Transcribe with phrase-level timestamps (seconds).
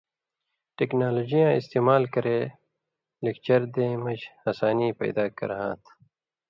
[0.77, 2.37] ٹیکنالوجی یاں استعمال کرے
[3.23, 5.91] لېکچر دېں مژ ہسانی پیدا کرہاں تھہ۔